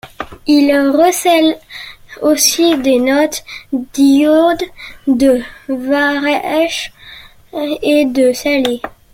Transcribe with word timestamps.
Il 0.47 0.75
recèle 0.75 1.59
aussi 2.23 2.75
des 2.79 2.97
notes 2.97 3.43
d'iode, 3.71 4.63
de 5.05 5.43
varech 5.69 6.91
et 7.53 8.05
de 8.05 8.33
salé. 8.33 8.81